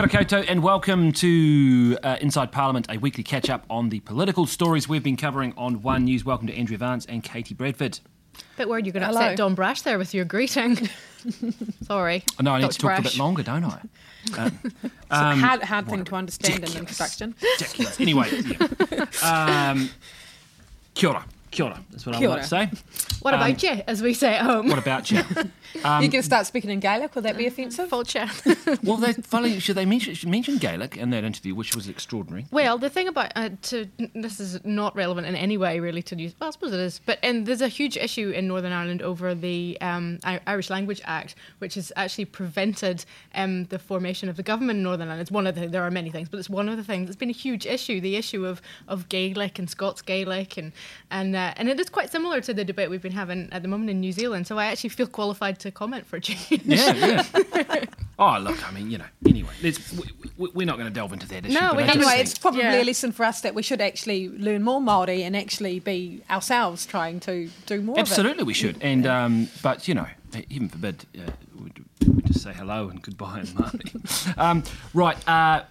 [0.00, 4.00] Kia ora koutou and welcome to uh, Inside Parliament, a weekly catch up on the
[4.00, 6.24] political stories we've been covering on One News.
[6.24, 8.00] Welcome to Andrea Vance and Katie Bradford.
[8.56, 9.20] Bit worried you're going to Hello.
[9.20, 10.88] upset Don Brash there with your greeting.
[11.82, 12.24] Sorry.
[12.38, 12.72] I know I need Dr.
[12.72, 13.80] to talk a bit longer, don't I?
[14.32, 16.80] Um, It's a hard, hard thing to understand in ridiculous.
[16.80, 17.34] introduction.
[17.42, 18.00] ridiculous.
[18.00, 18.30] Anyway,
[19.20, 19.70] yeah.
[19.70, 19.90] um,
[20.94, 21.80] kia ora, kia ora.
[21.90, 22.66] That's what I Kia would like ora.
[22.68, 23.16] to say.
[23.22, 24.68] What Um, about you, as we say at home?
[24.68, 25.22] What about you?
[26.00, 27.14] you can start speaking in Gaelic.
[27.14, 27.88] Will that be offensive?
[27.90, 28.28] Fulcher.
[28.82, 32.46] well, they, funny, should they mention, should mention Gaelic in that interview, which was extraordinary.
[32.50, 36.16] Well, the thing about uh, to this is not relevant in any way really to
[36.16, 36.34] news.
[36.40, 39.34] Well, I suppose it is, but and there's a huge issue in Northern Ireland over
[39.34, 43.04] the um, Irish Language Act, which has actually prevented
[43.34, 45.22] um, the formation of the government in Northern Ireland.
[45.22, 47.08] It's one of the there are many things, but it's one of the things.
[47.10, 48.00] It's been a huge issue.
[48.00, 50.72] The issue of, of Gaelic and Scots Gaelic, and
[51.10, 53.68] and uh, and it is quite similar to the debate we've been having at the
[53.68, 54.46] moment in New Zealand.
[54.46, 56.62] So I actually feel qualified to comment for a change.
[56.64, 57.84] Yeah, yeah.
[58.18, 60.04] oh, look, I mean, you know, anyway, let's, we,
[60.36, 61.54] we, we're not going to delve into that issue.
[61.58, 61.96] No, we I don't.
[61.96, 62.82] Anyway, think- it's probably Yeah.
[62.82, 66.84] a lesson for us that we should actually learn more Māori and actually be ourselves
[66.86, 68.76] trying to do more Absolutely, we should.
[68.82, 71.70] And um, but you know, heaven forbid, uh, we,
[72.06, 74.38] we just say hello and goodbye in Māori.
[74.38, 74.62] um,
[74.94, 75.62] right, uh,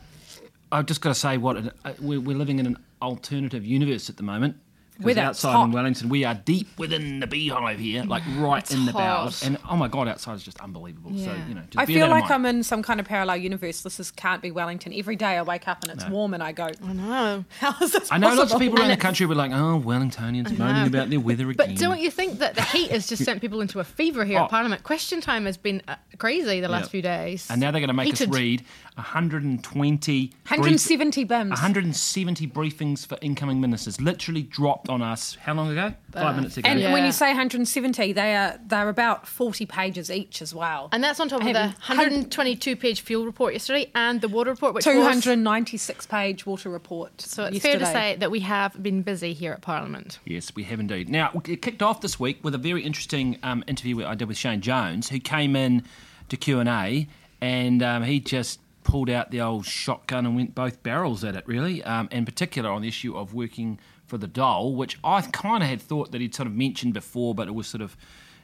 [0.71, 4.17] I've just got to say, what uh, we're, we're living in an alternative universe at
[4.17, 4.58] the moment.
[5.00, 5.72] Because Weather, it's in hot.
[5.72, 9.00] Wellington, we are deep within the beehive here, like right It's in the hot.
[9.00, 9.44] bowels.
[9.44, 11.11] And oh my god, outside is just unbelievable.
[11.17, 12.30] So you know, just I feel like.
[12.30, 13.81] I'm in some kind of parallel universe.
[13.81, 14.94] This is, can't be Wellington.
[14.94, 17.45] Every day I wake up and it's warm and I go, I know.
[17.59, 18.59] how is this I know lots of possible?
[18.59, 22.00] people around the country were like, "Oh, Wellingtonians moaning about their weather again." But don't
[22.00, 24.44] you think that the heat has just sent people into a fever here Oh.
[24.44, 24.83] at Parliament?
[24.83, 26.89] Question time has been uh, crazy the last Yeah.
[26.89, 27.47] few days.
[27.50, 28.30] And now they're going to make Heated.
[28.30, 28.66] us read
[29.00, 31.50] 120 brief- 170 bims.
[31.50, 35.94] 170 briefings for incoming ministers literally dropped on us how long ago?
[36.11, 36.69] Five minutes ago.
[36.69, 36.94] And Yeah.
[36.94, 40.89] when you say 170, they are they're about 40 pages each as well.
[40.92, 44.27] And that's on top of I the have 122 page fuel report yesterday and the
[44.27, 44.93] water report, which was.
[44.95, 47.21] 296 page water report.
[47.21, 48.14] So it's fair to yesterday.
[48.14, 50.20] say that we have been busy here at Parliament.
[50.26, 51.09] Yes, we have indeed.
[51.09, 54.38] Now, it kicked off this week with a very interesting um, interview I did with
[54.38, 55.83] Shane Jones, who came in
[56.30, 57.08] to Q&A,
[57.42, 58.59] and um, he just
[58.89, 62.72] pulled out the old shotgun and went both barrels at it, really, um, in particular
[62.72, 66.22] on the issue of working for the dole, which I kind of had thought that
[66.22, 67.95] he'd sort of mentioned before, but it was sort of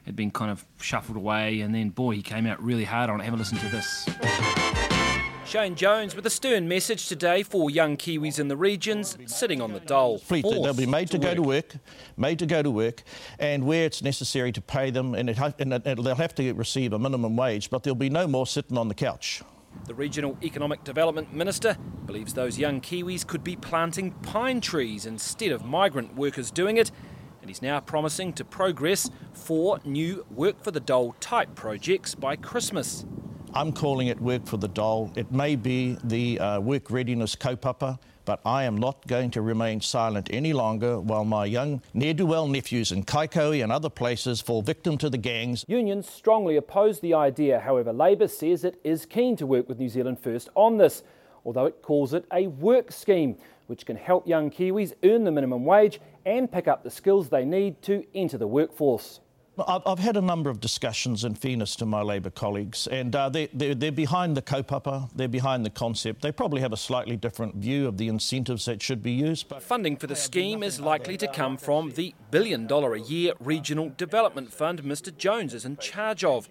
[0.04, 3.20] had been kind of shuffled away, and then, boy, he came out really hard on
[3.20, 3.24] it.
[3.24, 4.08] Have a listen to this.
[5.44, 9.72] Shane Jones with a stern message today for young Kiwis in the regions sitting on
[9.72, 10.18] the dole.
[10.18, 11.74] Fleet, they'll be made to go to work,
[12.16, 13.02] made to go to work,
[13.40, 16.92] and where it's necessary to pay them, and, it, and it, they'll have to receive
[16.92, 19.42] a minimum wage, but there'll be no more sitting on the couch.
[19.84, 21.76] The Regional Economic Development Minister
[22.06, 26.90] believes those young Kiwis could be planting pine trees instead of migrant workers doing it,
[27.40, 32.36] and he's now promising to progress four new Work for the Dole type projects by
[32.36, 33.06] Christmas.
[33.54, 35.10] I'm calling it work for the dole.
[35.16, 39.80] It may be the uh, work readiness kaupapa, but I am not going to remain
[39.80, 44.98] silent any longer while my young ne'er-do-well nephews in Kaikohe and other places fall victim
[44.98, 49.46] to the gangs Unions strongly oppose the idea, however, Labor says it is keen to
[49.46, 51.02] work with New Zealand First on this,
[51.44, 53.36] although it calls it a work scheme,
[53.68, 57.44] which can help young Kiwis earn the minimum wage and pick up the skills they
[57.44, 59.20] need to enter the workforce.
[59.58, 63.46] I've, had a number of discussions in fairness to my Labor colleagues, and uh, they,
[63.54, 66.20] they're, they're behind the kaupapa, they're behind the concept.
[66.20, 69.62] They probably have a slightly different view of the incentives that should be used, but
[69.62, 73.90] Funding for the scheme is likely to come from the billion dollar a year Regional
[73.96, 75.16] Development Fund Mr.
[75.16, 76.48] Jones is in charge of.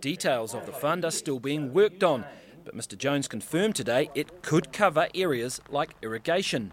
[0.00, 2.24] Details of the fund are still being worked on,
[2.64, 2.98] but Mr.
[2.98, 6.72] Jones confirmed today it could cover areas like irrigation.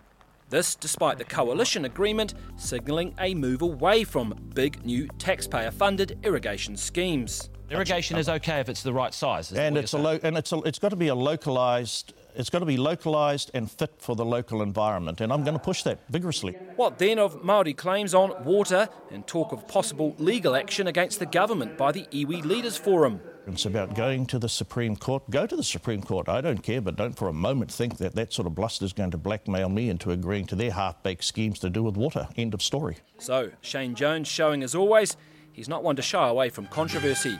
[0.49, 6.77] This despite the coalition agreement signalling a move away from big new taxpayer funded irrigation
[6.77, 7.49] schemes.
[7.71, 9.51] Irrigation is okay if it's the right size.
[9.51, 12.59] and it's a lo- and it's a, it's got to be a localized it's got
[12.59, 15.99] to be localized and fit for the local environment and I'm going to push that
[16.09, 16.53] vigorously.
[16.75, 21.25] What then of Maori claims on water and talk of possible legal action against the
[21.25, 23.19] government by the iwi Leaders Forum?
[23.47, 25.29] It's about going to the Supreme Court.
[25.29, 26.27] Go to the Supreme Court.
[26.27, 28.93] I don't care, but don't for a moment think that that sort of bluster is
[28.93, 32.27] going to blackmail me into agreeing to their half-baked schemes to do with water.
[32.35, 32.97] End of story.
[33.19, 35.15] So, Shane Jones showing as always,
[35.53, 37.39] he's not one to shy away from controversy.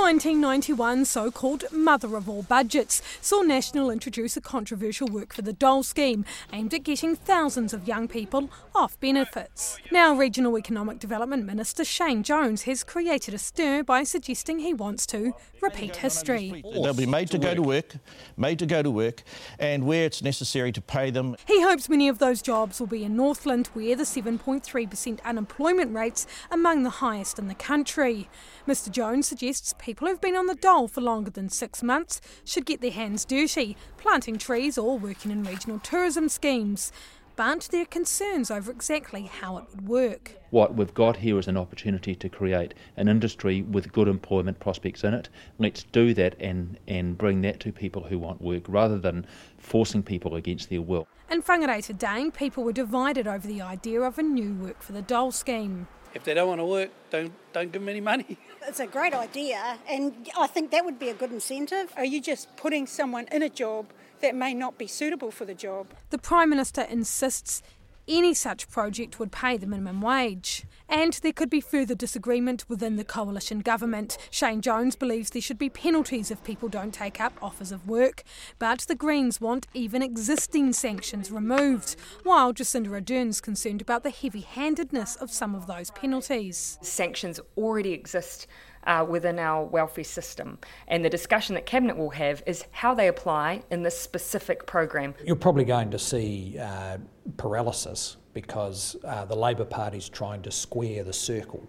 [0.00, 5.42] The 1991 so called mother of all budgets saw National introduce a controversial work for
[5.42, 6.24] the dole scheme
[6.54, 9.78] aimed at getting thousands of young people off benefits.
[9.92, 15.04] Now, Regional Economic Development Minister Shane Jones has created a stir by suggesting he wants
[15.08, 16.64] to repeat history.
[16.72, 17.94] They'll be made to go to work,
[18.38, 19.22] made to go to work,
[19.58, 21.36] and where it's necessary to pay them.
[21.46, 26.26] He hopes many of those jobs will be in Northland, where the 7.3% unemployment rate's
[26.50, 28.30] among the highest in the country.
[28.66, 32.66] Mr Jones suggests people who've been on the dole for longer than six months should
[32.66, 36.92] get their hands dirty, planting trees or working in regional tourism schemes.
[37.36, 40.34] But there are concerns over exactly how it would work.
[40.50, 45.04] What we've got here is an opportunity to create an industry with good employment prospects
[45.04, 45.30] in it.
[45.58, 49.26] Let's do that and, and bring that to people who want work rather than
[49.56, 51.08] forcing people against their will.
[51.30, 55.02] In Whangarei today, people were divided over the idea of a new work for the
[55.02, 55.86] dole scheme.
[56.14, 58.36] If they don't want to work, don't don't give them any money.
[58.68, 61.92] It's a great idea, and I think that would be a good incentive.
[61.96, 63.86] Are you just putting someone in a job
[64.20, 65.86] that may not be suitable for the job?
[66.10, 67.62] The Prime Minister insists
[68.10, 70.64] any such project would pay the minimum wage.
[70.88, 74.18] And there could be further disagreement within the coalition government.
[74.30, 78.24] Shane Jones believes there should be penalties if people don't take up offers of work,
[78.58, 84.40] but the Greens want even existing sanctions removed, while Jacinda Ardern's concerned about the heavy
[84.40, 86.78] handedness of some of those penalties.
[86.82, 88.48] Sanctions already exist
[88.84, 90.58] uh, within our welfare system.
[90.88, 95.14] And the discussion that Cabinet will have is how they apply in this specific program.
[95.24, 96.98] You're probably going to see uh,
[97.36, 101.66] paralysis because uh, the Labor Party's trying to square the circle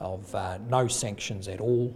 [0.00, 1.94] of uh, no sanctions at all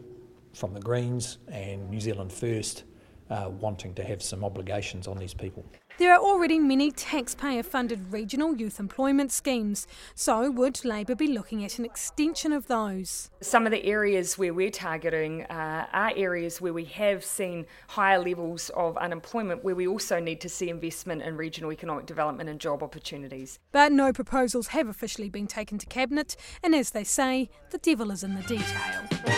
[0.53, 2.85] from the Greens and New Zealand First
[3.31, 5.65] uh, wanting to have some obligations on these people.
[5.99, 11.63] There are already many taxpayer funded regional youth employment schemes, so would Labor be looking
[11.63, 13.31] at an extension of those?
[13.43, 18.19] Some of the areas where we're targeting uh, are areas where we have seen higher
[18.19, 22.59] levels of unemployment, where we also need to see investment in regional economic development and
[22.59, 23.59] job opportunities.
[23.71, 28.11] But no proposals have officially been taken to Cabinet, and as they say, the devil
[28.11, 29.31] is in the detail.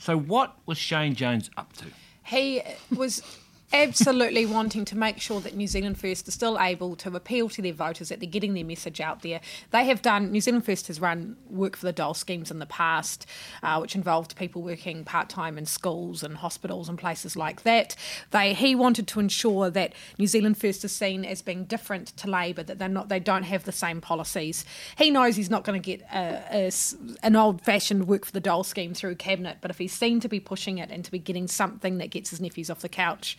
[0.00, 1.84] So, what was Shane Jones up to?
[2.24, 2.62] He
[2.96, 3.22] was
[3.72, 7.62] absolutely wanting to make sure that New Zealand First are still able to appeal to
[7.62, 9.40] their voters, that they're getting their message out there.
[9.70, 12.66] They have done, New Zealand First has run work for the dole schemes in the
[12.66, 13.26] past,
[13.62, 17.96] uh, which involved people working part time in schools and hospitals and places like that.
[18.30, 22.28] They He wanted to ensure that New Zealand First is seen as being different to
[22.28, 24.64] Labour, that they're not, they don't have the same policies.
[24.96, 26.72] He knows he's not going to get a, a,
[27.22, 30.28] an old fashioned work for the dole scheme through Cabinet, but if he's seen to
[30.28, 33.38] be pushing it and to be getting something that gets his nephews off the couch,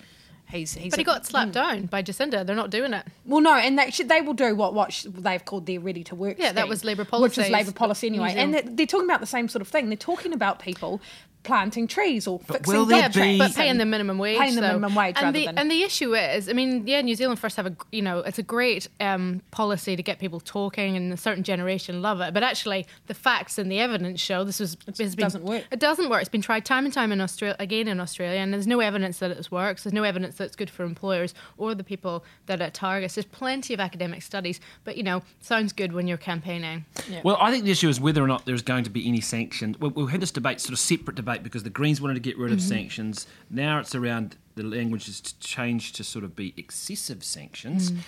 [0.51, 1.53] He's, he's but he got slapped mm.
[1.53, 2.45] down by Jacinda.
[2.45, 3.05] They're not doing it.
[3.25, 6.37] Well, no, and they, they will do what what they've called their ready to work.
[6.37, 8.33] Yeah, scheme, that was Labor policy, which is Labor policy anyway.
[8.35, 9.87] And they're, they're, talking about the same sort of thing.
[9.87, 11.01] They're talking about people
[11.43, 13.37] planting trees or but fixing will be...
[13.37, 14.37] but paying the minimum wage.
[14.37, 15.57] Paying the minimum wage, and the than...
[15.57, 18.39] and the issue is, I mean, yeah, New Zealand first have a you know it's
[18.39, 22.33] a great um, policy to get people talking, and a certain generation love it.
[22.33, 25.63] But actually, the facts and the evidence show this was it been, doesn't work.
[25.71, 26.21] It doesn't work.
[26.21, 29.19] It's been tried time and time in Australia again in Australia, and there's no evidence
[29.19, 29.83] that it works.
[29.83, 33.15] There's no evidence that it's good for employers or the people that it targets.
[33.15, 36.85] There's plenty of academic studies, but you know, sounds good when you're campaigning.
[37.09, 37.21] Yeah.
[37.23, 39.79] Well, I think the issue is whether or not there's going to be any sanctions.
[39.79, 42.37] We, we had this debate, sort of separate debate, because the Greens wanted to get
[42.37, 42.67] rid of mm-hmm.
[42.67, 43.27] sanctions.
[43.49, 47.91] Now it's around the language has changed to sort of be excessive sanctions.
[47.91, 47.99] Mm.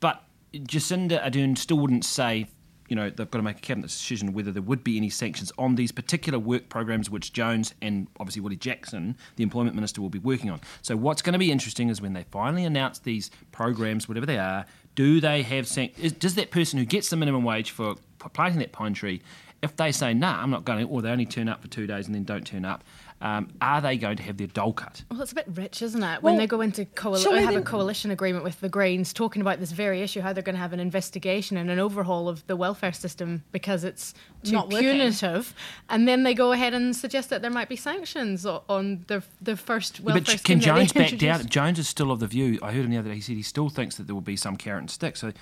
[0.00, 0.22] But
[0.54, 2.46] Jacinda Ardern still wouldn't say,
[2.88, 5.50] you know, they've got to make a cabinet decision whether there would be any sanctions
[5.56, 10.10] on these particular work programs which Jones and obviously Willie Jackson, the employment minister, will
[10.10, 10.60] be working on.
[10.82, 14.38] So what's going to be interesting is when they finally announce these programs, whatever they
[14.38, 16.12] are, do they have sanctions?
[16.12, 17.96] Does that person who gets the minimum wage for
[18.34, 19.22] planting that pine tree,
[19.62, 21.86] if they say, nah, I'm not going to, or they only turn up for two
[21.86, 22.82] days and then don't turn up,
[23.22, 25.04] um, are they going to have their dole cut?
[25.08, 26.24] Well, it's a bit rich, isn't it?
[26.24, 29.60] When well, they go into coali- have a coalition agreement with the Greens, talking about
[29.60, 32.56] this very issue, how they're going to have an investigation and an overhaul of the
[32.56, 35.54] welfare system because it's too Not punitive,
[35.88, 39.56] and then they go ahead and suggest that there might be sanctions on the the
[39.56, 40.22] first welfare.
[40.34, 41.46] But can Jones back down?
[41.46, 42.58] Jones is still of the view.
[42.60, 43.14] I heard him the other day.
[43.14, 45.16] He said he still thinks that there will be some carrot and stick.
[45.16, 45.32] So,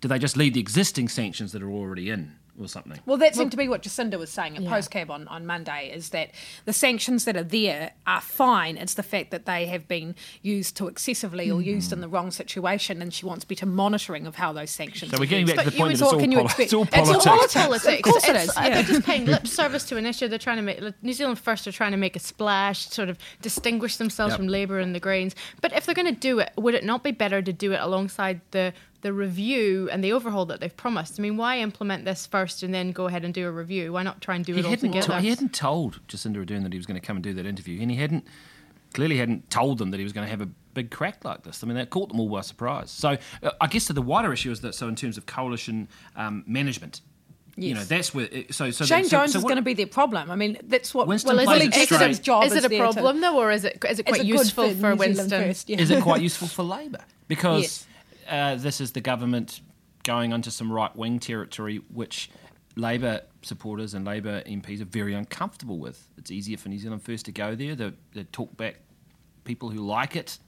[0.00, 2.36] do they just leave the existing sanctions that are already in?
[2.60, 2.98] Or something.
[3.06, 4.70] Well, that seemed well, to be what Jacinda was saying at yeah.
[4.70, 6.30] Postcab on, on Monday is that
[6.64, 8.76] the sanctions that are there are fine.
[8.76, 11.64] It's the fact that they have been used too excessively or mm.
[11.64, 15.10] used in the wrong situation, and she wants better monitoring of how those sanctions.
[15.10, 17.44] So we're getting back to the point that it's all, poli- expect, it's all politics.
[17.44, 17.86] It's all politics.
[17.86, 18.52] of course it is.
[18.56, 18.70] Yeah.
[18.70, 20.28] They're just paying lip service to an issue.
[20.28, 23.18] They're trying to make New Zealand First are trying to make a splash, sort of
[23.40, 24.38] distinguish themselves yep.
[24.38, 25.34] from Labour and the Greens.
[25.60, 27.80] But if they're going to do it, would it not be better to do it
[27.80, 31.20] alongside the the review and the overhaul that they've promised.
[31.20, 33.92] I mean, why implement this first and then go ahead and do a review?
[33.92, 35.18] Why not try and do he it all together?
[35.18, 37.44] T- he hadn't told Jacinda Ardern that he was going to come and do that
[37.44, 38.26] interview, and he hadn't
[38.94, 41.62] clearly hadn't told them that he was going to have a big crack like this.
[41.62, 42.90] I mean, that caught them all by surprise.
[42.90, 46.44] So, uh, I guess the wider issue is that so in terms of coalition um,
[46.46, 47.00] management.
[47.54, 47.68] Yes.
[47.68, 48.28] You know, that's where.
[48.50, 50.30] So, so Shane so, Jones so is going to be their problem.
[50.30, 51.06] I mean, that's what.
[51.06, 53.66] Winston well, is, it, is, it, job is it a problem to, though, or is
[53.66, 55.28] it is it quite useful for, for Winston?
[55.28, 55.78] First, yeah.
[55.78, 57.00] Is it quite useful for Labor?
[57.28, 57.86] Because yes.
[58.28, 59.60] Uh, this is the government
[60.04, 62.30] going onto some right wing territory, which
[62.76, 66.08] Labour supporters and Labour MPs are very uncomfortable with.
[66.16, 67.74] It's easier for New Zealand First to go there.
[67.74, 68.76] They, they talk back
[69.44, 70.38] people who like it.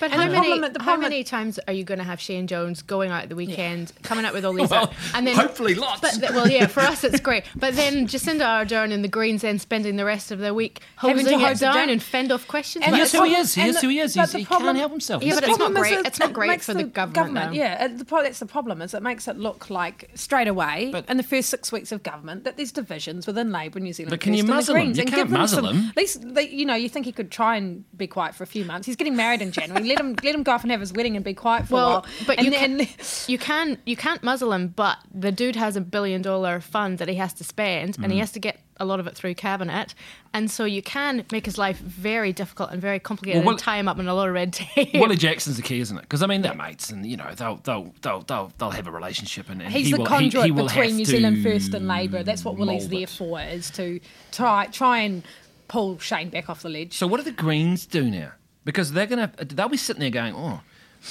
[0.00, 2.48] But how many, problem- the how problem- many times are you going to have Shane
[2.48, 5.76] Jones going out at the weekend, coming up with all these, Well, and then hopefully
[5.76, 6.00] lots.
[6.00, 7.44] But th- well, yeah, for us it's great.
[7.54, 11.26] But then Jacinda Ardern and the Greens then spending the rest of their week Having
[11.26, 11.88] to hosing it down down.
[11.90, 12.84] and fend off questions.
[12.84, 13.54] And Here's who he is.
[13.54, 14.14] Here's and who he is.
[14.14, 15.22] He's, he problem- can't help himself.
[15.22, 16.04] Yeah, but it's not great.
[16.04, 17.56] It's not great for the government, though.
[17.56, 18.82] Yeah, the, pro- that's the problem.
[18.82, 22.02] Is it makes it look like straight away But- in the first six weeks of
[22.02, 24.10] government that there's divisions within Labour New Zealand.
[24.10, 24.82] But can you the muzzle him?
[24.86, 25.88] Greens, You and can't give them muzzle some- him.
[25.90, 28.48] At least they, you know you think he could try and be quiet for a
[28.48, 28.86] few months.
[28.86, 29.84] He's getting married in January.
[29.86, 31.76] let him let him go off and have his wedding and be quiet for a
[31.76, 32.06] Well, while.
[32.26, 32.88] but and you then, can
[33.28, 34.68] you can you can't muzzle him.
[34.68, 38.18] But the dude has a billion dollar fund that he has to spend, and he
[38.18, 38.20] Mm.
[38.22, 39.94] has to get a lot of it through cabinet,
[40.34, 43.58] and so you can make his life very difficult and very complicated Well, Will- and
[43.60, 44.90] tie him up in a lot of red tape.
[44.94, 46.00] Willie Jackson's the key, isn't it?
[46.00, 48.90] Because I mean, they're mates, and you know they'll they'll they'll they'll, they'll have a
[48.90, 51.74] relationship, and, and He's he the will, conduit he, he will between New Zealand First
[51.74, 52.22] and Labour.
[52.24, 53.08] That's what Willie's there it.
[53.10, 54.00] for, is to
[54.32, 55.22] try try and
[55.68, 56.94] pull Shane back off the ledge.
[56.96, 58.32] So what do the Greens do now?
[58.64, 60.60] Because they're gonna they'll be sitting there going, oh,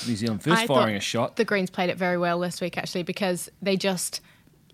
[0.07, 1.35] New Zealand First I firing a shot.
[1.35, 4.21] The Greens played it very well this week, actually, because they just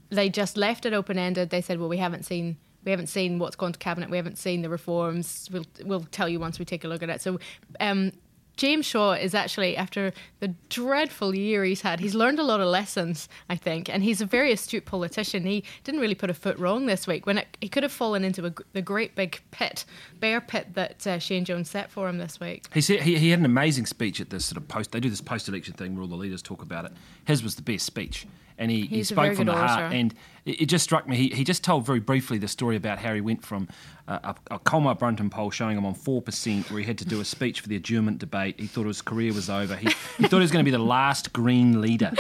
[0.10, 1.50] they just left it open ended.
[1.50, 4.10] They said, "Well, we haven't seen we haven't seen what's gone to cabinet.
[4.10, 5.50] We haven't seen the reforms.
[5.52, 7.40] We'll we'll tell you once we take a look at it." So.
[7.80, 8.12] Um,
[8.58, 12.68] James Shaw is actually, after the dreadful year he's had, he's learned a lot of
[12.68, 15.44] lessons, I think, and he's a very astute politician.
[15.46, 18.24] He didn't really put a foot wrong this week when it, he could have fallen
[18.24, 19.86] into a, the great big pit,
[20.20, 22.66] bear pit that uh, Shane Jones set for him this week.
[22.74, 24.92] He said he, he had an amazing speech at this sort of post.
[24.92, 26.92] They do this post-election thing where all the leaders talk about it.
[27.26, 28.26] His was the best speech,
[28.58, 29.94] and he, he spoke from the heart.
[29.94, 30.14] And
[30.46, 31.16] it, it just struck me.
[31.16, 33.68] He, he just told very briefly the story about how he went from
[34.08, 37.06] uh, a, a Colmar Brunton poll showing him on four percent, where he had to
[37.06, 38.60] do a speech for the adjournment debate.
[38.60, 39.76] He thought his career was over.
[39.76, 42.12] He, he thought he was going to be the last Green leader,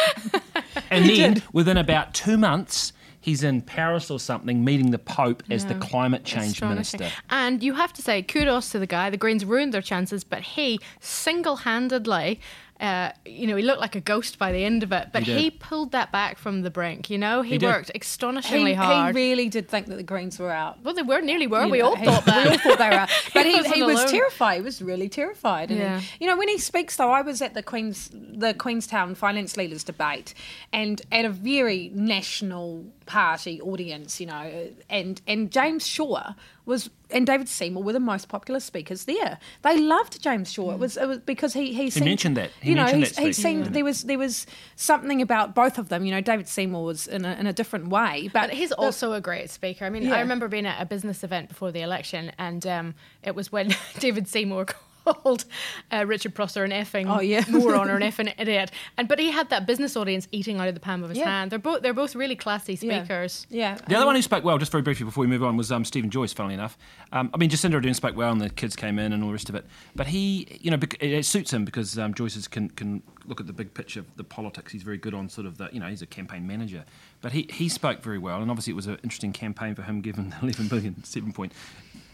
[0.91, 2.93] and then within about two months.
[3.19, 7.09] He's in Paris or something, meeting the Pope as the climate change minister.
[7.29, 9.09] And you have to say kudos to the guy.
[9.09, 12.39] The Greens ruined their chances, but he single-handedly.
[12.79, 15.33] Uh, you know, he looked like a ghost by the end of it, but He
[15.43, 17.09] he, pulled that back from the brink.
[17.09, 19.15] You know, he, He worked he, astonishingly he hard.
[19.15, 20.83] really did think that the Greens were out.
[20.83, 21.65] well, they were nearly were.
[21.65, 22.45] You we know, all he- thought that.
[22.45, 23.09] We all thought they were out.
[23.33, 24.11] But He he, wasn't he was alone.
[24.11, 24.55] terrified.
[24.57, 25.71] He was really terrified.
[25.71, 26.01] And Yeah.
[26.19, 29.83] you know, when he speaks, though, I was at the Queens, the Queenstown finance leaders
[29.83, 30.33] debate,
[30.71, 36.33] and at a very national party audience, you know, and and James Shaw
[36.65, 39.39] was and David Seymour were the most popular speakers there.
[39.61, 40.71] They loved James Shaw.
[40.71, 42.51] It was it was because he he, seemed, mentioned that.
[42.61, 43.71] He you know, mentioned he's- that he seemed Yeah.
[43.71, 44.45] there was there was
[44.75, 46.05] something about both of them.
[46.05, 48.77] You know, David Seymour was in a, in a different way, but But he's the-
[48.77, 49.85] also a great speaker.
[49.85, 50.15] I mean, Yeah.
[50.15, 53.73] I remember being at a business event before the election, and um, it was when
[53.99, 54.65] David Seymour
[55.13, 55.45] called
[55.91, 57.43] uh, Richard Prosser an effing Oh, yeah.
[57.49, 58.71] moron or an effing idiot.
[58.97, 61.25] And but he had that business audience eating out of the palm of his Yeah.
[61.25, 61.51] hand.
[61.51, 63.47] They're both they're both really classy speakers.
[63.49, 65.71] Yeah, The other one who spoke well, just very briefly before we move on, was
[65.71, 66.33] um, Steven Joyce.
[66.33, 66.77] Funnily enough,
[67.11, 69.33] um, I mean Jacinda Ardern spoke well, and the kids came in and all the
[69.33, 69.65] rest of it.
[69.95, 73.47] But he, you know, it, it suits him because um, Joyce can can look at
[73.47, 74.71] the big picture of the politics.
[74.71, 76.85] He's very good on sort of the, you know, he's a campaign manager.
[77.21, 80.01] But he he spoke very well, and obviously it was an interesting campaign for him,
[80.01, 81.51] given the 11 billion, seven point.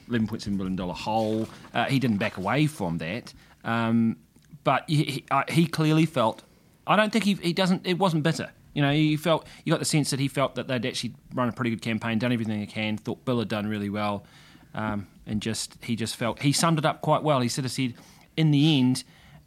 [0.10, 1.48] $11.7 billion hole.
[1.74, 3.34] Uh, he didn't back away from that.
[3.64, 4.18] Um,
[4.64, 6.44] but he, he, uh, he clearly felt,
[6.88, 8.52] I don't think he, he doesn't, it wasn't bitter.
[8.74, 11.48] You know, he felt, you got the sense that he felt that they'd actually run
[11.48, 14.26] a pretty good campaign, done everything they can, thought Bill had done really well.
[14.74, 17.40] Um, and just, he just felt, he summed it up quite well.
[17.42, 17.94] He sort of said,
[18.36, 19.04] in the end,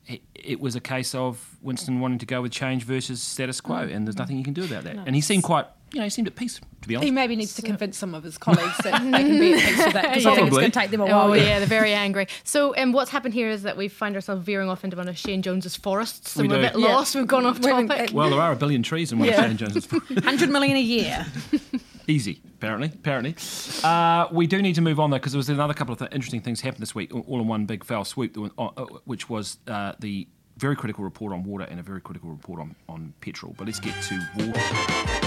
[0.07, 3.79] it, it was a case of Winston wanting to go with change versus status quo,
[3.79, 4.97] and there's nothing you can do about that.
[5.05, 7.05] And he seemed quite, you know, he seemed at peace, to be honest.
[7.07, 9.85] He maybe needs to convince some of his colleagues that they can be at peace
[9.85, 11.31] with that because I think it's going to take them a while.
[11.31, 12.27] Oh yeah, they're very angry.
[12.45, 15.17] So, um, what's happened here is that we find ourselves veering off into one of
[15.17, 16.89] Shane Jones's forests, and We we are a bit Yeah.
[16.95, 17.15] lost.
[17.15, 18.11] We've gone off topic.
[18.13, 19.41] well, there are a billion trees in one Yeah.
[19.43, 19.91] of Shane Jones's.
[19.91, 21.25] 100 million a year.
[22.09, 22.89] Easy, apparently.
[22.95, 23.35] Apparently,
[23.83, 26.11] uh, we do need to move on though because there was another couple of th-
[26.13, 28.35] interesting things happened this week, all all in one big foul swoop.
[28.35, 30.27] that went- uh, uh, Which was uh, the
[30.57, 33.55] very critical report on water and a very critical report on, on petrol.
[33.59, 35.26] But let's get to water.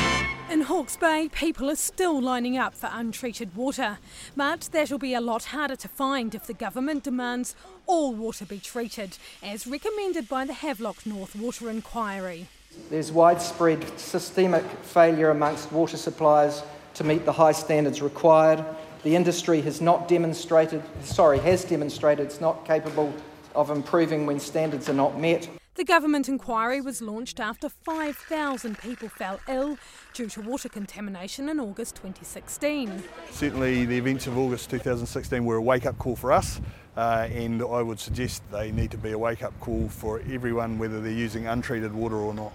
[0.50, 4.00] In Hawke's Bay, people are still lining up for untreated water.
[4.36, 8.58] But that'll be a lot harder to find if the government demands all water be
[8.58, 12.48] treated, as recommended by the Havelock North Water Inquiry.
[12.90, 16.64] There's widespread systemic failure amongst water suppliers
[16.96, 18.66] to meet the high standards required.
[19.04, 23.14] The industry has not demonstrated, sorry, has demonstrated it's not capable
[23.54, 25.48] of improving when standards are not met.
[25.80, 29.78] The government inquiry was launched after 5,000 people fell ill
[30.14, 33.02] due to water contamination in August 2016.
[33.32, 36.60] Certainly, the events of August 2016 were a wake up call for us,
[36.98, 40.80] uh, and I would suggest they need to be a wake up call for everyone,
[40.80, 42.52] whether they're using untreated water or not.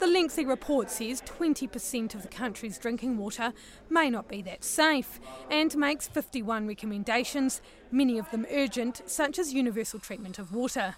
[0.00, 3.52] The lengthy report says 20% of the country's drinking water
[3.88, 5.20] may not be that safe
[5.52, 10.96] and makes 51 recommendations, many of them urgent, such as universal treatment of water.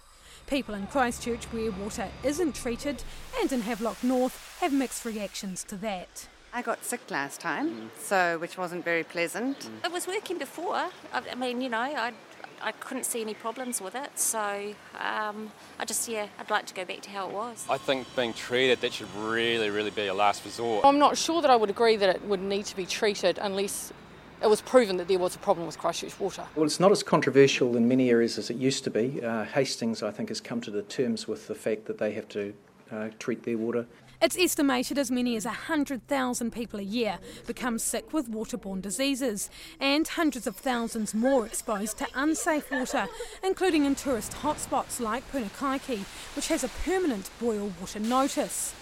[0.49, 3.03] People in Christchurch, where water isn't treated,
[3.39, 6.27] and in Havelock North have mixed reactions to that.
[6.51, 9.69] I got sick last time, so which wasn't very pleasant.
[9.85, 10.73] It was working before.
[10.73, 12.13] I, I mean, you know, I
[12.61, 16.73] I couldn't see any problems with it, so um, I just yeah, I'd like to
[16.73, 17.65] go back to how it was.
[17.69, 20.83] I think being treated that should really, really be a last resort.
[20.83, 23.93] I'm not sure that I would agree that it would need to be treated unless
[24.41, 26.45] it was proven that there was a problem with Christchurch water.
[26.55, 29.21] Well, it's not as controversial in many areas as it used to be.
[29.23, 32.27] Uh, Hastings, I think, has come to the terms with the fact that they have
[32.29, 32.53] to
[32.91, 33.85] uh, treat their water.
[34.21, 40.05] It's estimated as many as 100,000 people a year become sick with waterborne diseases, and
[40.05, 43.07] hundreds of thousands more exposed to unsafe water,
[43.41, 45.99] including in tourist hotspots like Punakaiki,
[46.35, 48.73] which has a permanent boil water notice.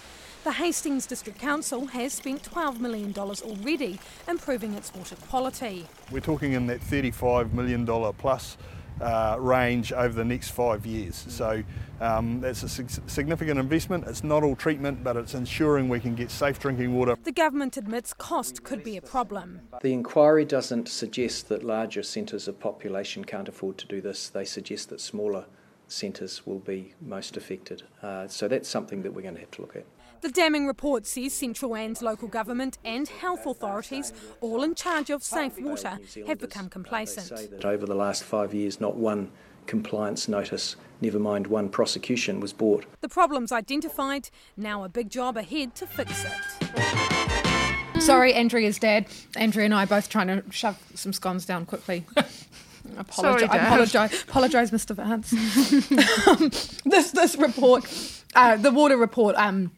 [0.48, 5.84] The Hastings District Council has spent $12 million already improving its water quality.
[6.10, 8.56] We're talking in that $35 million plus
[9.02, 11.26] uh, range over the next five years.
[11.28, 11.62] So
[12.00, 14.06] um, that's a significant investment.
[14.06, 17.16] It's not all treatment, but it's ensuring we can get safe drinking water.
[17.22, 19.60] The government admits cost could be a problem.
[19.82, 24.30] The inquiry doesn't suggest that larger centres of population can't afford to do this.
[24.30, 25.44] They suggest that smaller
[25.88, 27.82] centres will be most affected.
[28.02, 29.84] Uh, so that's something that we're going to have to look at.
[30.20, 35.22] The damning report says central and local government and health authorities, all in charge of
[35.22, 37.30] safe water, have become complacent.
[37.64, 39.30] Over the last five years, not one
[39.66, 42.84] compliance notice, never mind one prosecution, was brought.
[43.00, 46.32] The problems identified, now a big job ahead to fix it.
[48.00, 49.06] Sorry, Andrea's dad.
[49.36, 52.06] Andrea and I are both trying to shove some scones down quickly.
[52.96, 54.94] Apologize, Sorry, I apologise, apologise, Mr.
[54.94, 55.32] Vance.
[56.26, 56.50] um,
[56.90, 57.84] this this report,
[58.34, 59.70] uh, the water report, um,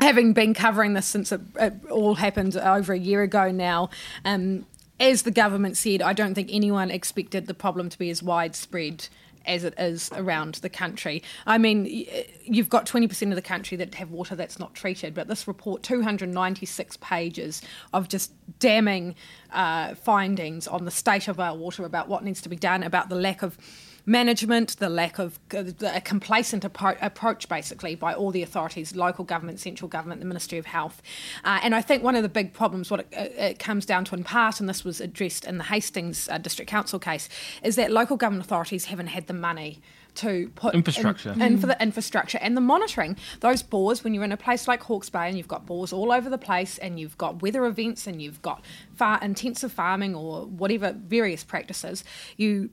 [0.00, 3.90] having been covering this since it, it, all happened over a year ago now,
[4.24, 4.66] um,
[5.00, 9.08] as the government said, I don't think anyone expected the problem to be as widespread
[9.46, 11.22] as it is around the country.
[11.46, 12.06] I mean,
[12.44, 15.82] you've got 20% of the country that have water that's not treated, but this report,
[15.82, 19.14] 296 pages of just damning
[19.52, 23.08] uh, findings on the state of our water, about what needs to be done, about
[23.08, 23.58] the lack of
[24.06, 29.60] management, the lack of a complacent appro- approach, basically, by all the authorities local government,
[29.60, 31.02] central government, the Ministry of Health.
[31.44, 34.14] Uh, and I think one of the big problems, what it, it, comes down to
[34.14, 37.28] in part, and this was addressed in the Hastings uh, District Council case,
[37.62, 39.80] is that local government authorities haven't had the money
[40.14, 43.16] to put infrastructure in, in, for the infrastructure and the monitoring.
[43.40, 46.12] Those bores, when you're in a place like Hawke's Bay and you've got bores all
[46.12, 48.64] over the place and you've got weather events and you've got
[48.94, 52.04] far intensive farming or whatever various practices,
[52.36, 52.70] you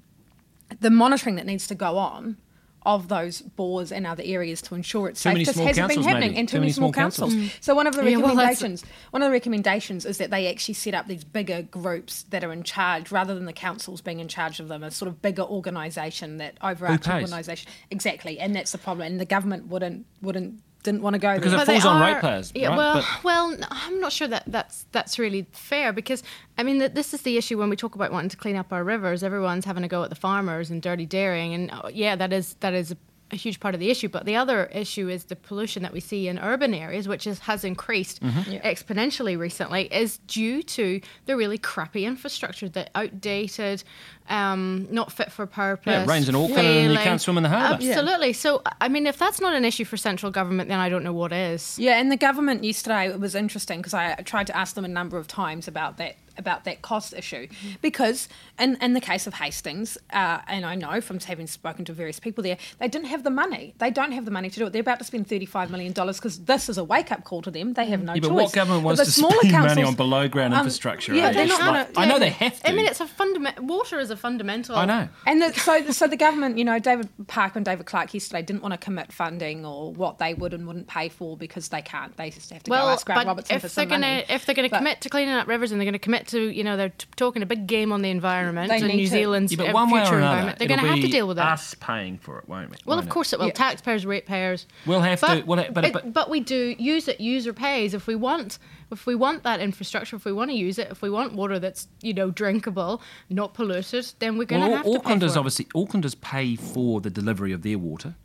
[0.80, 2.38] the monitoring that needs to go on
[2.84, 6.30] of those bores and other areas to ensure it's too safe just hasn't been happening
[6.30, 6.40] maybe.
[6.40, 7.32] and too, too many, small, councils.
[7.32, 7.52] councils.
[7.52, 7.64] Mm.
[7.64, 10.74] So one of the Yeah, well, recommendations one of the recommendations is that they actually
[10.74, 14.28] set up these bigger groups that are in charge rather than the councils being in
[14.28, 17.70] charge of them, a sort of bigger organisation that overarching organisation.
[17.92, 18.40] Exactly.
[18.40, 19.06] And that's the problem.
[19.06, 21.62] And the government wouldn't wouldn't didn't want to go because there.
[21.62, 22.52] it falls on ratepayers.
[22.56, 22.78] Yeah, right?
[22.78, 26.24] well, But- well, I'm not sure that that's that's really fair because
[26.58, 28.72] I mean that this is the issue when we talk about wanting to clean up
[28.74, 29.24] our rivers.
[29.24, 32.56] Everyone's having a go at the farmers and dirty dairying, and uh, yeah, that is
[32.62, 32.96] that is
[33.32, 34.10] a, a huge part of the issue.
[34.10, 37.40] But the other issue is the pollution that we see in urban areas, which is,
[37.40, 38.52] has increased Mm-hmm.
[38.52, 38.72] Yeah.
[38.72, 43.84] exponentially recently, is due to the really crappy infrastructure, the outdated,
[44.30, 45.92] um, not fit for purpose.
[45.92, 47.76] Yeah, it rains in Auckland and you can't swim in the harbour.
[47.84, 48.34] Absolutely.
[48.34, 51.14] So, I mean, if that's not an issue for central government, then I don't know
[51.14, 51.78] what is.
[51.80, 54.90] Yeah, and the government yesterday it was interesting because I tried to ask them a
[54.90, 57.48] number of times about that about that cost issue
[57.82, 58.28] because
[58.60, 62.20] in, in the case of Hastings, uh, and I know from having spoken to various
[62.20, 63.74] people there, they didn't have the money.
[63.78, 64.74] They don't have the money to do it.
[64.74, 67.42] They're about to spend thirty five million dollars because this is a wake up call
[67.44, 67.74] to them.
[67.74, 68.36] They have no yeah, but choice.
[68.44, 71.14] what government wants the to smaller spend money on below ground um, infrastructure?
[71.14, 71.32] yeah, eh?
[71.34, 72.20] they're not like- gonna- I know yeah.
[72.20, 72.70] they have to.
[72.70, 74.76] I mean, it's a fundamental Water is a fundamental.
[74.76, 75.08] I know.
[75.26, 78.62] And the, so, so the government, you know, David Parker and David Clark yesterday didn't
[78.62, 82.16] want to commit funding or what they would and wouldn't pay for because they can't.
[82.18, 84.26] They just have to Well, go ask Grant but Robertson if for they're gonna money.
[84.30, 86.76] if they're gonna commit to cleaning up rivers and they're gonna commit to you know
[86.76, 89.08] they're t- talking a big game on the environment They and New to.
[89.08, 91.52] Zealand's Yeah, uh, one future another, environment, they're gonna have to deal with that.
[91.54, 92.78] Us paying for it, won't we?
[92.86, 93.48] Well, Won't of course it will.
[93.48, 93.54] Yeah.
[93.54, 94.66] Taxpayers, ratepayers.
[94.86, 97.22] We'll have but, to- well, but- it- but- but we do use it.
[97.22, 97.94] User pays.
[97.94, 98.58] If we want,
[98.92, 101.60] if we want that infrastructure, if we want to use it, if we want water
[101.60, 105.20] that's you know drinkable, not polluted, then we're going to Well, have to pay Aucklanders
[105.20, 105.38] for it.
[105.38, 108.16] obviously Aucklanders pay for the delivery of their water.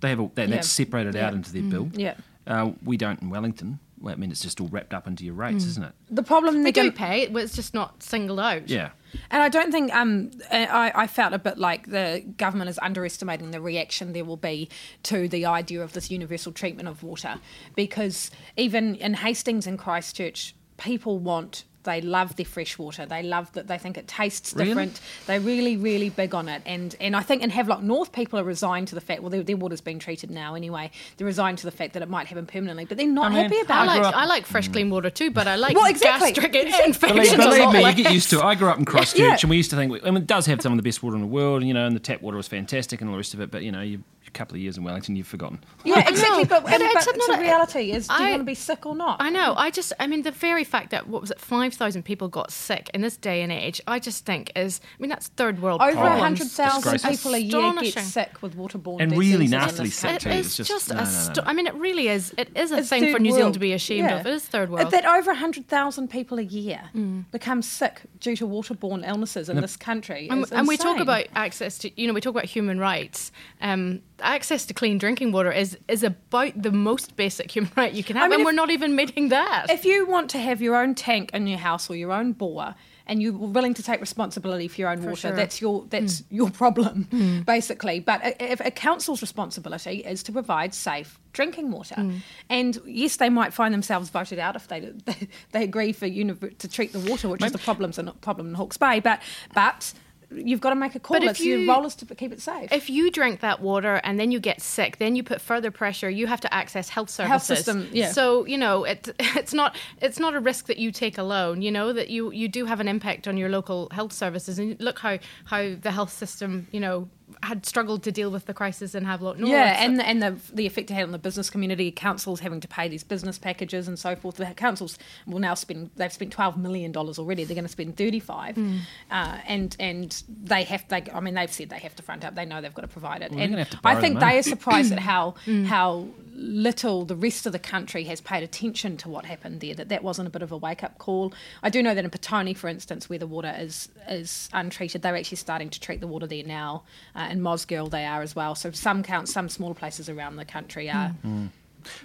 [0.00, 0.54] They have a, that, Yeah.
[0.56, 1.88] that's separated out into their bill.
[1.94, 2.14] Yeah.
[2.46, 3.78] Uh, we don't in Wellington.
[4.04, 5.68] Well, I mean, it's just all wrapped up into your rates, Mm.
[5.68, 5.92] isn't it?
[6.10, 8.68] The problem We they're do gonna- pay, but it's just not singled out.
[8.68, 8.90] Yeah.
[9.30, 13.50] And I don't think um, I, I felt a bit like the government is underestimating
[13.52, 14.68] the reaction there will be
[15.04, 17.36] to the idea of this universal treatment of water,
[17.74, 21.64] because even in Hastings and Christchurch, people want.
[21.84, 23.06] They love their fresh water.
[23.06, 23.68] They love that.
[23.68, 24.68] They think it tastes Really?
[24.68, 25.00] different.
[25.26, 26.62] They're really, really big on it.
[26.66, 29.20] And and I think in Havelock North, people are resigned to the fact.
[29.22, 30.90] Well, their, their water's been treated now anyway.
[31.16, 33.42] They're resigned to the fact that it might happen permanently, but they're not I mean,
[33.44, 34.00] happy about I it.
[34.02, 36.32] like I like fresh clean water too, but I like Well, exactly.
[36.32, 36.84] gastric Exactly.
[36.88, 37.30] infections.
[37.30, 38.42] Believe, a believe lot me, you get used to it.
[38.44, 39.36] I grew up in Christchurch, Yeah.
[39.42, 41.16] and we used to think, I mean, it does have some of the best water
[41.16, 43.34] in the world, you know, and the tap water was fantastic and all the rest
[43.34, 43.50] of it.
[43.50, 45.58] But you know, you, a couple of years in Wellington, you've forgotten.
[45.84, 46.44] Yeah, exactly.
[46.44, 48.54] but, but and, it's but not the a- reality is, do you want to be
[48.54, 49.16] sick or not?
[49.20, 49.54] I know.
[49.56, 52.50] I just, I mean, the very fact that what was it, five thousand people got
[52.50, 55.80] sick in this day and age, I just think is, I mean, that's third world.
[55.80, 56.40] Over problems.
[56.40, 60.32] 100,000 people a year get sick with waterborne And diseases really in nastily sick country.
[60.32, 60.38] too.
[60.38, 61.10] It's just- just, no, a no, no.
[61.10, 62.34] sto- I mean, it really is.
[62.36, 63.54] It is a It's thing for third New Zealand world.
[63.54, 64.20] to be ashamed Yeah.
[64.20, 64.26] of.
[64.26, 64.90] It is third world.
[64.90, 67.24] That over 100,000 people a year Mm.
[67.30, 70.28] become sick due to waterborne illnesses in And- this country.
[70.30, 73.30] and, is and we talk about access to you know we talk about human rights
[73.60, 78.04] um, access to clean drinking water is is about the most basic human right you
[78.04, 80.38] can have I mean, and if- we're not even meeting that If you want to
[80.38, 82.74] have your own tank in your house or your own bore,
[83.06, 85.32] and you're willing to take responsibility for your own For water, sure.
[85.32, 86.34] that's your that's hmm.
[86.34, 87.40] your problem, hmm.
[87.40, 88.00] basically.
[88.00, 92.16] But a, if a council's responsibility is to provide safe drinking water, hmm.
[92.48, 96.56] and yes, they might find themselves voted out if they they, they agree for univ-
[96.58, 99.00] to treat the water, which is the problems and problem in Hawke's Bay.
[99.00, 99.20] But
[99.54, 99.92] but
[100.36, 101.16] you've got to make a call.
[101.16, 102.72] But if it's your you- role is to keep it safe.
[102.72, 106.10] if you drink that water and then you get sick, then you put further pressure.
[106.10, 107.30] You have to access health services.
[107.30, 108.12] Health system, yeah.
[108.12, 111.62] So you know, it, it's not it's not a risk that you take alone.
[111.62, 114.58] You know that you you do have an impact on your local health services.
[114.58, 117.08] And look how how the health system, you know,
[117.42, 119.50] had struggled to deal with the crisis in Havelock North.
[119.50, 122.60] Yeah, So- and and the the effect it had on the business community, councils having
[122.60, 124.36] to pay these business packages and so forth.
[124.36, 127.44] The councils will now spend they've spent twelve million dollars already.
[127.44, 128.80] They're going to spend thirty five, Mm.
[129.10, 132.34] uh, and and they have they I mean they've said they have to front up.
[132.34, 133.30] They know they've got to provide it.
[133.32, 135.66] Well, and gonna I think they are surprised at how Mm.
[135.66, 136.06] how
[136.36, 139.74] little the rest of the country has paid attention to what happened there.
[139.74, 141.32] That that wasn't a bit of a wake up call.
[141.62, 145.16] I do know that in Petone, for instance, where the water is is untreated, they're
[145.16, 146.82] actually starting to treat the water there now.
[147.16, 148.54] Uh, in Mosgiel, they are as well.
[148.54, 151.14] So some count some smaller places around the country are.
[151.24, 151.50] Mm.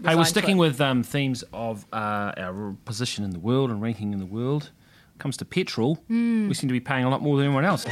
[0.06, 4.14] Hey, we're sticking with um, themes of uh, our position in the world and ranking
[4.14, 4.72] in the world.
[5.20, 6.48] comes to petrol, Mm.
[6.48, 7.86] we seem to be paying a lot more than anyone else.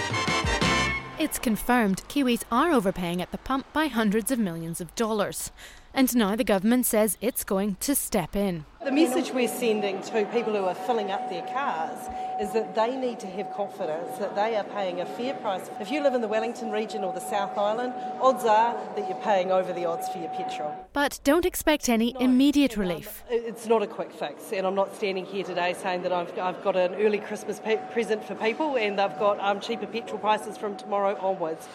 [1.20, 5.52] It's confirmed Kiwis are overpaying at the pump by hundreds of millions of dollars.
[5.98, 8.66] And now the government says it's going to step in.
[8.86, 11.98] The message we're sending to people who are filling up their cars
[12.40, 15.72] is that they need to have confidence that they are paying a fair price.
[15.80, 19.22] If you live in the Wellington region or the South Island, odds are that you're
[19.22, 20.72] paying over the odds for your petrol.
[20.94, 23.24] But don't expect any immediate relief.
[23.28, 26.64] It's not a quick fix, and I'm not standing here today saying that I've, I've
[26.64, 30.60] got an early Christmas pe- present for people and they've got um, cheaper petrol prices
[30.60, 31.68] from tomorrow onwards.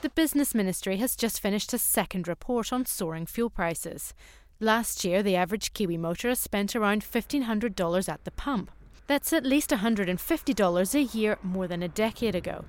[0.00, 4.14] The Business Ministry has just finished a second report on soaring fuel prices.
[4.60, 8.70] Last year, the average Kiwi motorist spent around $1,500 at the pump.
[9.08, 12.64] That's at least $150 a year more than a decade ago.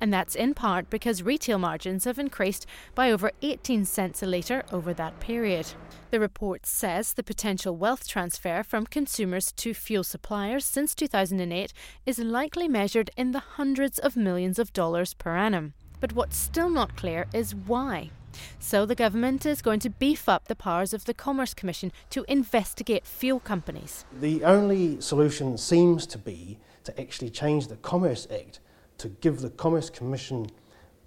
[0.00, 4.62] And that's in part because retail margins have increased by over 18 cents a litre
[4.70, 5.72] over that period.
[6.12, 11.72] The report says the potential wealth transfer from consumers to fuel suppliers since 2008
[12.06, 15.74] is likely measured in the hundreds of millions of dollars per annum.
[16.00, 18.10] But what's still not clear is why.
[18.58, 22.24] So the government is going to beef up the powers of the Commerce Commission to
[22.28, 24.04] investigate fuel companies.
[24.12, 28.60] The only solution seems to be to actually change the Commerce Act
[28.98, 30.46] to give the Commerce Commission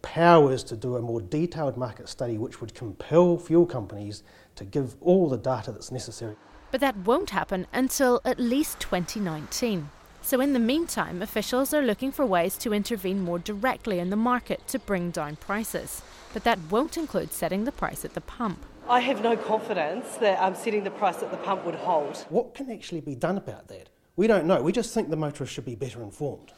[0.01, 4.21] powers to do a more detailed market study which would compel fuel companies
[4.55, 6.35] to give all the data that's necessary.
[6.71, 9.89] But that won't happen until at least 2019.
[10.25, 14.15] So, in the meantime, officials are looking for ways to intervene more directly in the
[14.15, 16.01] market to bring down prices.
[16.31, 18.65] But that won't include setting the price at the pump.
[18.87, 22.25] I have no confidence that um, setting the price at the pump would hold.
[22.29, 23.89] What can actually be done about that?
[24.15, 24.61] We don't know.
[24.61, 26.53] We just think the motorists should be better informed.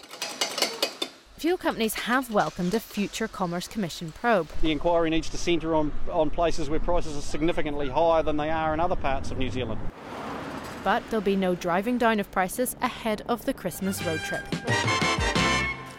[1.37, 4.47] Fuel companies have welcomed a future Commerce Commission probe.
[4.61, 8.51] The inquiry needs to centre on, on places where prices are significantly higher than they
[8.51, 9.81] are in other parts of New Zealand.
[10.85, 14.43] But there'll be no driving down of prices ahead of the Christmas road trip.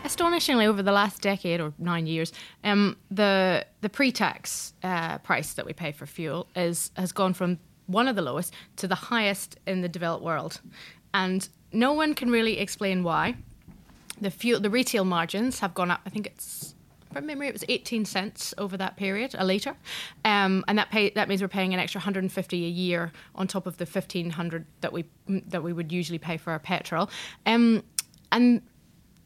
[0.05, 5.66] Astonishingly, over the last decade or nine years, um, the the pre-tax uh, price that
[5.66, 9.59] we pay for fuel is has gone from one of the lowest to the highest
[9.66, 10.61] in the developed world,
[11.12, 13.35] and no one can really explain why.
[14.20, 16.01] The fuel, the retail margins have gone up.
[16.07, 16.75] I think it's
[17.16, 19.74] from memory, it was 18 cents over that period a litre,
[20.26, 23.66] um, and that pay, that means we're paying an extra 150 a year on top
[23.66, 25.07] of the 1500 that we
[25.48, 27.09] that we would usually pay for our petrol,
[27.46, 27.83] um,
[28.33, 28.61] and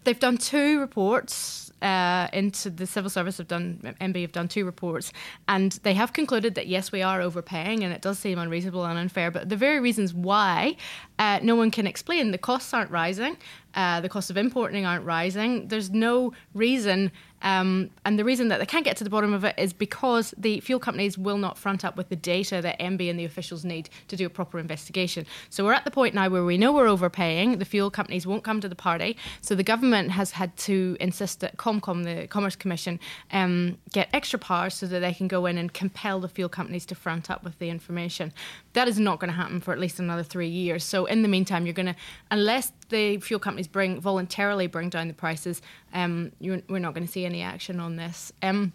[0.04, 4.64] they've done two reports uh, into the civil service have done MBIE have done two
[4.64, 5.12] reports,
[5.48, 8.98] and they have concluded that yes, we are overpaying, and it does seem unreasonable and
[8.98, 9.30] unfair.
[9.30, 10.76] But the very reasons why,
[11.18, 12.30] uh, no one can explain.
[12.30, 13.36] The costs aren't rising.
[13.74, 15.68] Uh, the cost of importing aren't rising.
[15.68, 19.44] There's no reason um, and the reason that they can't get to the bottom of
[19.44, 23.10] it is because the fuel companies will not front up with the data that MBIE
[23.10, 25.26] and the officials need to do a proper investigation.
[25.48, 27.58] So we're at the point now where we know we're overpaying.
[27.58, 29.16] The fuel companies won't come to the party.
[29.40, 33.00] So the government has had to insist that ComCom, the Commerce Commission,
[33.32, 36.84] um, get extra powers so that they can go in and compel the fuel companies
[36.86, 38.32] to front up with the information.
[38.74, 40.84] That is not going to happen for at least another three years.
[40.84, 41.96] So in the meantime, you're going to,
[42.30, 45.62] unless the fuel companies bring voluntarily bring down the prices,
[45.94, 48.32] um, we're not going to see any action on this.
[48.42, 48.72] Um,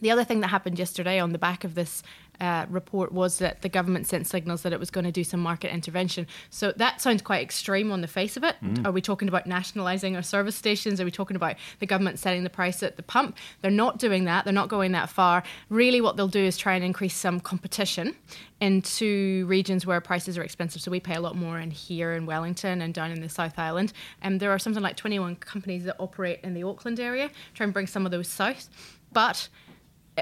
[0.00, 2.02] the other thing that happened yesterday on the back of this
[2.40, 5.40] uh, report was that the government sent signals that it was going to do some
[5.40, 6.26] market intervention.
[6.50, 8.56] So that sounds quite extreme on the face of it.
[8.62, 8.86] Mm.
[8.86, 11.00] Are we talking about nationalising our service stations?
[11.00, 13.36] Are we talking about the government setting the price at the pump?
[13.60, 14.44] They're not doing that.
[14.44, 15.42] They're not going that far.
[15.68, 18.14] Really, what they'll do is try and increase some competition
[18.60, 20.82] into regions where prices are expensive.
[20.82, 23.58] So we pay a lot more in here in Wellington and down in the South
[23.58, 23.92] Island.
[24.22, 27.72] And there are something like 21 companies that operate in the Auckland area, try and
[27.72, 28.68] bring some of those south.
[29.12, 29.48] But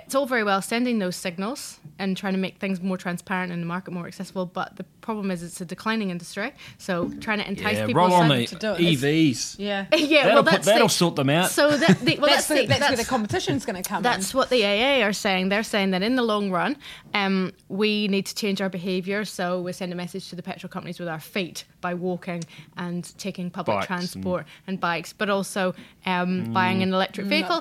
[0.04, 3.62] it's all very well sending those signals and trying to make things more transparent and
[3.62, 6.52] the market more accessible, but the problem is it's a declining industry.
[6.78, 8.80] So trying to entice yeah, people roll on the to do it.
[8.80, 9.56] EVs.
[9.58, 10.24] Yeah, yeah.
[10.24, 11.50] That'll, well, put, that's that'll the, sort them out.
[11.50, 14.02] So that the, well, that's, that's, the, that's, that's where the competition's going to come.
[14.02, 14.38] That's in.
[14.38, 15.48] what the AA are saying.
[15.48, 16.76] They're saying that in the long run,
[17.14, 19.24] um, we need to change our behaviour.
[19.24, 22.44] So we send a message to the petrol companies with our feet by walking
[22.76, 26.52] and taking public Bikes transport and, and, bikes, but also um, mm.
[26.52, 27.60] buying an electric vehicle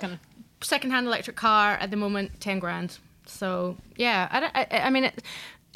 [0.61, 2.97] second-hand electric car at the moment, ten grand.
[3.25, 5.23] So yeah, I, I, I mean it.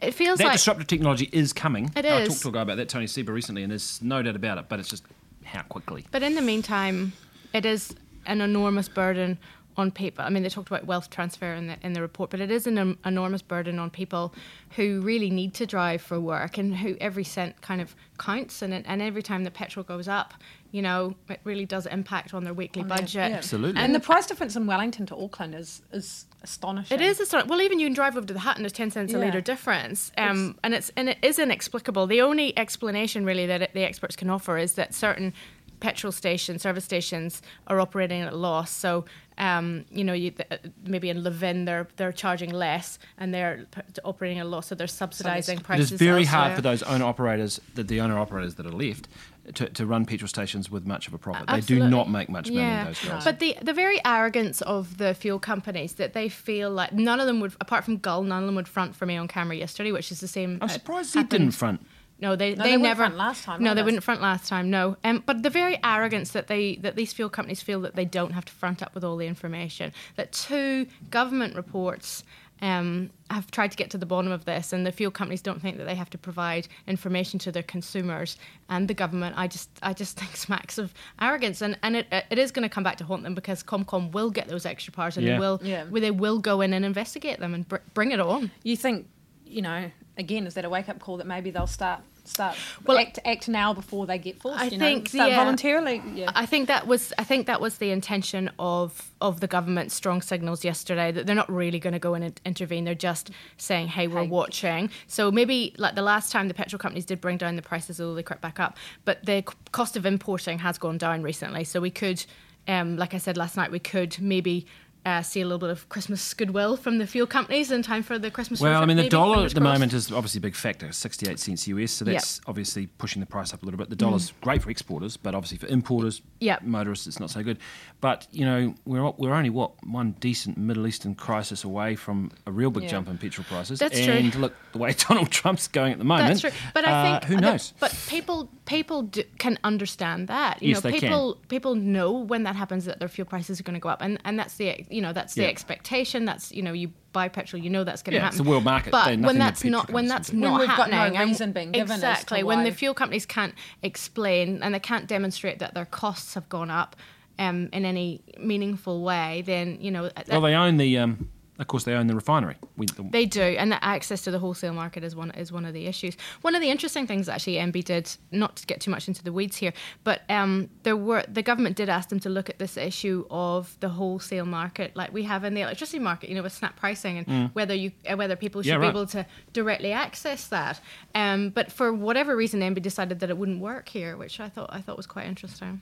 [0.01, 1.91] It feels that like disruptive technology is coming.
[1.95, 4.35] It I talked to a guy about that, Tony Seba, recently, and there's no doubt
[4.35, 4.69] about it.
[4.69, 5.03] But it's just
[5.43, 6.05] how quickly.
[6.11, 7.11] But in the meantime,
[7.53, 7.93] it is
[8.25, 9.37] an enormous burden
[9.75, 10.23] on people.
[10.23, 12.67] I mean, they talked about wealth transfer in the in the report, but it is
[12.67, 14.33] an enormous burden on people
[14.75, 18.61] who really need to drive for work and who every cent kind of counts.
[18.61, 20.33] And and every time the petrol goes up,
[20.71, 23.13] you know, it really does impact on their weekly on budget.
[23.13, 23.37] Their, yeah.
[23.37, 23.81] Absolutely.
[23.81, 26.99] And the price difference in Wellington to Auckland is is astonishing.
[26.99, 27.49] It is astonishing.
[27.49, 29.17] Well, even you can drive over to the Hutt and there's ten cents yeah.
[29.17, 32.07] a litre difference, um, it's, and it's and it is inexplicable.
[32.07, 35.33] The only explanation really that it, the experts can offer is that certain
[35.79, 38.69] petrol stations, service stations, are operating at a loss.
[38.69, 39.05] So
[39.39, 43.81] um, you know, you, uh, maybe in Levin they're they're charging less and they're p-
[44.03, 45.91] operating at a loss, so they're subsidising prices.
[45.91, 46.41] It is very elsewhere.
[46.41, 49.07] hard for those owner operators, the, the owner operators that are left,
[49.53, 51.45] to, to run petrol stations with much of a profit.
[51.47, 51.75] Absolutely.
[51.75, 52.81] They do not make much money yeah.
[52.81, 53.23] in those guys.
[53.23, 57.27] But the the very arrogance of the fuel companies that they feel like none of
[57.27, 59.91] them would, apart from Gull, none of them would front for me on camera yesterday,
[59.91, 60.59] which is the same.
[60.61, 61.85] I'm surprised they didn't front.
[62.21, 63.63] No, they no, they, they never front last time.
[63.63, 64.69] No, they wouldn't front last time.
[64.69, 68.05] No, um, but the very arrogance that they that these fuel companies feel that they
[68.05, 69.93] don't have to front up with all the information.
[70.17, 72.23] That two government reports
[72.61, 75.61] um, have tried to get to the bottom of this, and the fuel companies don't
[75.61, 78.37] think that they have to provide information to their consumers
[78.69, 79.35] and the government.
[79.37, 82.73] I just, I just think smacks of arrogance, and and it, it is going to
[82.73, 85.33] come back to haunt them because ComCom will get those extra powers, and Yeah.
[85.33, 85.83] they will, Yeah.
[85.85, 88.51] they will go in and investigate them and br- bring it on.
[88.63, 89.07] You think,
[89.45, 92.55] you know, again, is that a wake up call that maybe they'll start start
[92.85, 94.59] Well, act act now before they get forced?
[94.59, 95.37] I you think know, start yeah.
[95.37, 96.01] voluntarily.
[96.13, 96.31] Yeah.
[96.35, 100.21] I think that was I think that was the intention of of the government's strong
[100.21, 102.85] signals yesterday that they're not really going to go in and intervene.
[102.85, 107.05] They're just saying, "Hey, we're watching." So maybe like the last time the petrol companies
[107.05, 110.59] did bring down the prices, although they crept back up, but the cost of importing
[110.59, 111.63] has gone down recently.
[111.63, 112.25] So we could,
[112.67, 114.65] um, like I said last night, we could maybe.
[115.05, 118.19] Uh, see a little bit of Christmas goodwill from the fuel companies in time for
[118.19, 118.59] the Christmas.
[118.59, 119.73] Well, I mean, the dollar at the crossed.
[119.73, 123.53] moment is obviously a big factor, 68 cents US, so that's obviously pushing the price
[123.53, 123.89] up a little bit.
[123.89, 126.23] The dollar's great for exporters, but obviously for importers, Mm.
[126.41, 126.61] Yep.
[126.63, 127.57] motorists, it's not so good.
[128.01, 132.51] But, you know, we're, we're only, what, one decent Middle Eastern crisis away from a
[132.51, 132.89] real big Yeah.
[132.91, 133.79] jump in petrol prices.
[133.79, 134.13] That's true.
[134.13, 136.27] and look, the way Donald Trump's going at the moment.
[136.29, 137.73] That's true, but I uh, think who that- knows?
[137.79, 140.61] but people people do, can understand that.
[140.61, 141.09] You Yes, know, they can.
[141.09, 144.01] people people know when that happens that their fuel prices are going to go up,
[144.01, 145.49] and and that's the you know that's the Yeah.
[145.49, 146.25] expectation.
[146.25, 148.37] That's you know you buy petrol, you know that's going to Yeah, happen.
[148.37, 148.91] it's the world market.
[148.91, 151.95] But when that's not when that's not When we've got no and- reason being given
[151.95, 156.47] exactly when the fuel companies can't explain and they can't demonstrate that their costs have
[156.49, 156.95] gone up.
[157.37, 160.11] Um, in any meaningful way, then you know.
[160.27, 162.55] Well, they own the um, Of course, they own the refinery.
[162.77, 165.73] We, they do, and the access to the wholesale market is one is one of
[165.73, 166.15] the issues.
[166.41, 169.33] One of the interesting things actually MBIE did, not to get too much into the
[169.33, 169.73] weeds here,
[170.05, 173.75] but um, there were the government did ask them to look at this issue of
[173.81, 177.17] the wholesale market, like we have in the electricity market, you know, with snap pricing,
[177.17, 177.49] and Mm.
[177.53, 180.79] whether you uh, whether people should Yeah, be able to directly access that.
[181.13, 184.69] Um, but for whatever reason, MBIE decided that it wouldn't work here, which I thought
[184.71, 185.81] I thought was quite interesting.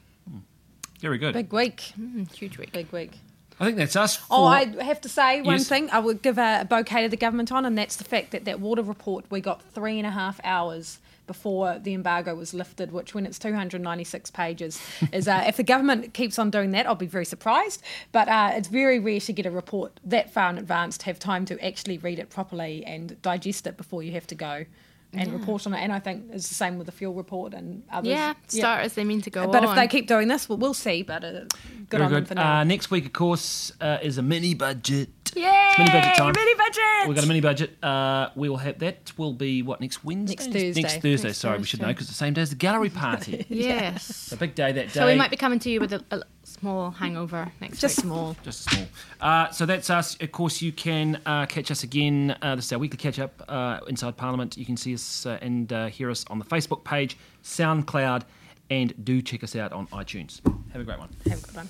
[0.99, 1.33] Very good.
[1.35, 1.93] Big week.
[1.99, 2.71] Mm, huge week.
[2.71, 3.11] Big week.
[3.59, 4.19] I think that's us.
[4.29, 5.67] Oh, I have to say one Yes.
[5.67, 5.89] thing.
[5.89, 8.45] I would give a, a bouquet to the government on, and that's the fact that
[8.45, 12.91] that water report we got three and a half hours before the embargo was lifted,
[12.91, 14.79] which when it's 296 pages
[15.11, 17.81] is uh, if the government keeps on doing that, I'll be very surprised.
[18.13, 21.19] But uh, it's very rare to get a report that far in advance to have
[21.19, 24.65] time to actually read it properly and digest it before you have to go.
[25.13, 25.37] And Yeah.
[25.37, 28.09] report on it, and I think it's the same with the fuel report and others.
[28.09, 30.73] Yeah, start as they mean to go But if they keep doing this, well, we'll
[30.73, 31.01] see.
[31.01, 31.47] But uh, good
[31.91, 32.59] Very on them for now.
[32.59, 35.09] Uh, next week, of course, uh, is a mini budget.
[35.33, 35.73] Yay!
[35.77, 36.33] Mini budget time.
[36.35, 37.07] Mini budget!
[37.07, 37.81] We've got a mini budget.
[37.83, 39.13] Uh, we will have that.
[39.17, 40.35] Will be what next Wednesday?
[40.35, 40.81] Next Thursday.
[40.81, 41.27] Next Thursday.
[41.29, 43.45] Next sorry, we should know because the same day as the gallery party.
[43.49, 44.09] Yes.
[44.09, 44.99] It's a big day that day.
[44.99, 48.03] So we might be coming to you with a, a small hangover next Just week.
[48.05, 48.35] small.
[48.43, 48.85] Just small.
[49.21, 50.15] Uh, so that's us.
[50.21, 52.35] Of course, you can uh, catch us again.
[52.41, 54.57] Uh, this is our weekly catch up uh, inside Parliament.
[54.57, 58.23] You can see us uh, and uh, hear us on the Facebook page, SoundCloud,
[58.69, 60.41] and do check us out on iTunes.
[60.71, 61.09] Have a great one.
[61.25, 61.69] Have a good one.